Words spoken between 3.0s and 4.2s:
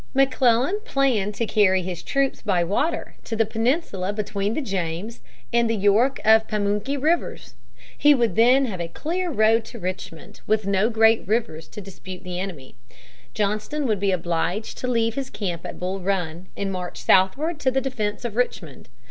to the peninsula